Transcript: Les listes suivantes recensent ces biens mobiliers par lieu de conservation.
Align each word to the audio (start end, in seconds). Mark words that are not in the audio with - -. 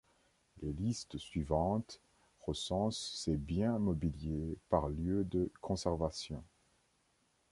Les 0.63 0.73
listes 0.73 1.17
suivantes 1.19 1.99
recensent 2.47 3.11
ces 3.23 3.37
biens 3.37 3.77
mobiliers 3.77 4.57
par 4.69 4.87
lieu 4.89 5.23
de 5.25 5.51
conservation. 5.61 6.43